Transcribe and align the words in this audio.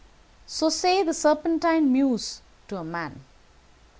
So 0.47 0.69
say 0.69 1.03
the 1.03 1.13
Serpentine 1.13 1.91
Mews, 1.93 2.41
to 2.69 2.77
a 2.77 2.83
man. 2.83 3.23